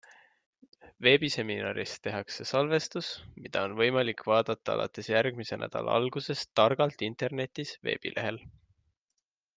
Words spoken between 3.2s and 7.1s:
mida on võimalik vaadata alates järgmise nädala algusest Targalt